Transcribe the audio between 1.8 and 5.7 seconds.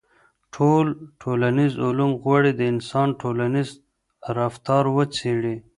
علوم غواړي د انسان ټولنيز رفتار وڅېړي.